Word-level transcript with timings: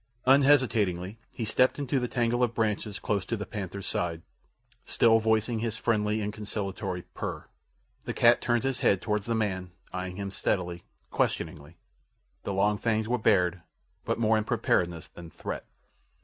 Unhesitatingly, 0.25 1.19
he 1.31 1.45
stepped 1.45 1.77
into 1.77 1.99
the 1.99 2.07
tangle 2.07 2.41
of 2.41 2.55
branches 2.55 2.97
close 2.97 3.23
to 3.23 3.37
the 3.37 3.45
panther's 3.45 3.85
side, 3.85 4.23
still 4.83 5.19
voicing 5.19 5.59
his 5.59 5.77
friendly 5.77 6.21
and 6.21 6.33
conciliatory 6.33 7.03
purr. 7.13 7.45
The 8.05 8.13
cat 8.15 8.41
turned 8.41 8.63
his 8.63 8.79
head 8.79 8.99
toward 8.99 9.21
the 9.21 9.35
man, 9.35 9.73
eyeing 9.93 10.15
him 10.15 10.31
steadily—questioningly. 10.31 11.77
The 12.41 12.51
long 12.53 12.79
fangs 12.79 13.07
were 13.07 13.19
bared, 13.19 13.61
but 14.03 14.17
more 14.17 14.39
in 14.39 14.43
preparedness 14.43 15.07
than 15.07 15.29
threat. 15.29 15.65